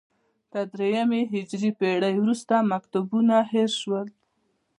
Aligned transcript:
تر 0.51 0.65
درېیمې 0.73 1.21
هجري 1.33 1.71
پېړۍ 1.79 2.15
وروسته 2.19 2.53
مکتبونه 2.71 3.35
هېر 3.51 3.69
شول 3.79 4.07